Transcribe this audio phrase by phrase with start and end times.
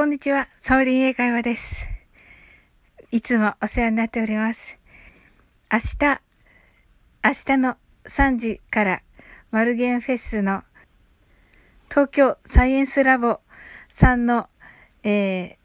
[0.00, 1.86] こんにちは、サオリン英会話です。
[3.10, 4.78] いつもお世話になっております。
[5.70, 6.22] 明日、
[7.22, 7.76] 明日の
[8.06, 9.02] 3時から
[9.50, 10.62] マルゲンフェスの
[11.90, 13.40] 東京サイエンスラボ
[13.90, 14.48] さんの、
[15.02, 15.56] えー、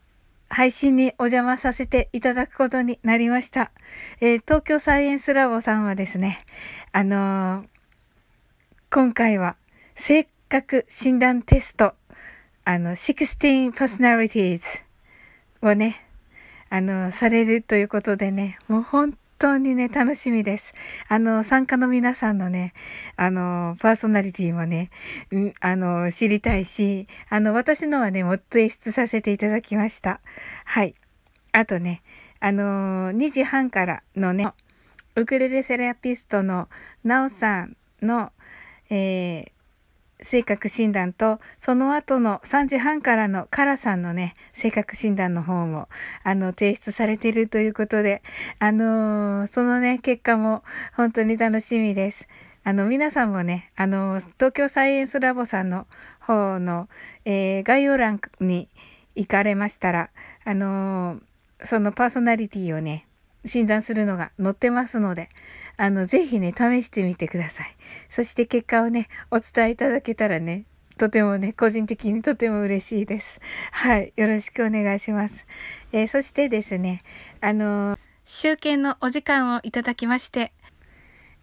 [0.49, 3.71] 配信にお邪魔させていただくことになりました。
[4.19, 6.43] えー、東京サイエンスラボさんはですね、
[6.91, 7.67] あのー、
[8.91, 9.55] 今回は
[9.95, 11.93] 性格診断テスト
[12.65, 14.61] あの、16 personalities
[15.61, 15.95] をね、
[16.71, 20.73] あの、されるということでね、もう本当にね、楽しみです。
[21.07, 22.73] あの、参加の皆さんのね、
[23.17, 24.89] あの、パーソナリティもね、
[25.61, 30.19] あの、知りたいし、あの、私のはね、も提出させていただきました。
[30.65, 30.95] はい。
[31.51, 32.01] あとね、
[32.39, 34.47] あの、2時半からのね、
[35.15, 36.67] ウクレレセラピストの
[37.03, 38.31] ナオさんの、
[38.89, 39.51] えー、
[40.25, 45.87] 性格診断と、その後の3時半からのカラさんのね、性格診断の方も、
[46.23, 48.23] あの、提出されているということで、
[48.57, 50.63] あのー、そのね、結果も
[50.95, 52.27] 本当に楽しみです。
[52.63, 55.85] あの、皆さんもね、あの、東京サイエンスラボさんの
[56.19, 56.89] 方の、
[57.23, 58.67] えー、概要欄に
[59.15, 60.09] 行かれましたら、
[60.43, 61.21] あのー、
[61.61, 63.05] そのパーソナリティをね、
[63.45, 65.29] 診断するのが載ってますので、
[65.77, 67.75] あの、ぜひね、試してみてください。
[68.09, 70.65] そして結果をね、お伝えいただけたらね、
[70.97, 73.41] とてもね、個人的にとても嬉しいです。
[73.71, 74.13] はい。
[74.15, 75.45] よろしくお願いします。
[75.91, 77.03] えー、そしてですね、
[77.41, 80.53] あのー、集計のお時間をいただきまして、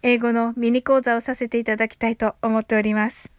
[0.01, 3.31] 英語のミニ講座をさせていただきたいと思っております。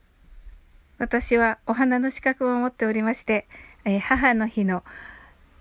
[0.98, 3.48] 私はお花の資格を持っておりまして、
[3.84, 4.84] えー、母の日の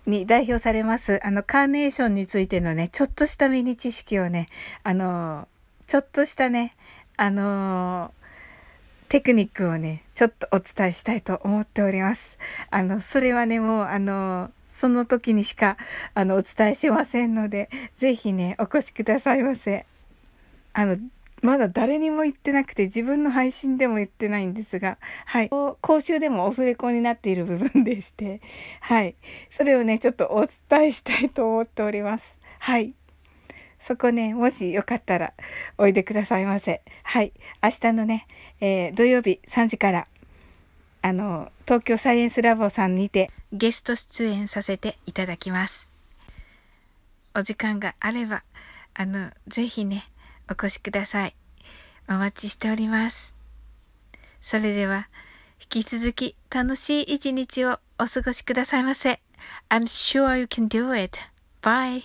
[0.05, 4.47] に代表されます、あの、カーネーションについてのね、ちょっとしたミニ知識をね、
[4.83, 5.47] あの、
[5.87, 6.73] ちょっとしたね、
[7.17, 8.13] あの、
[9.09, 12.39] テクニックをね、ちょっとお伝えしたいと思っております。
[12.69, 15.77] あの、それはね、もう、あの、その時にしか、
[16.15, 19.85] あの、お伝えしませんので、ぜひね、お越しくださいませ。
[20.73, 20.97] あの、
[21.43, 25.49] まだ誰にも言ってなくて自分の配信でも言ってないんですが、はい。
[25.49, 28.41] 講習でもオフレコになっている部分でして、
[28.79, 29.15] はい。
[29.49, 32.39] それをね、ちょっとお伝えしたいと思っております。
[32.59, 32.93] はい。
[33.77, 35.33] そこね、もしよかったら
[35.77, 36.81] おいでくださいませ。
[37.03, 37.33] はい。
[37.61, 38.25] 明日のね、
[38.61, 40.07] えー、土曜日3時から、
[41.01, 45.89] あの、東京サイエンスラボさんにてゲスト出演させていただきます。
[47.35, 48.43] お時間があれば、
[48.93, 50.05] あの、ぜひね、
[50.49, 51.35] お越しください。
[52.09, 53.33] お待ちしております。
[54.41, 55.07] それでは、
[55.59, 59.21] 引き続き楽しい一日をお過ごしくださいませ。
[59.69, 61.17] I'm sure you can do it.
[61.61, 62.03] Bye.